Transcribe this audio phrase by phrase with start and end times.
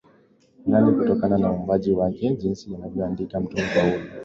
[0.63, 4.03] fulani kutokana na uumbaji wake jinsi alivyoandika Mtume Paulo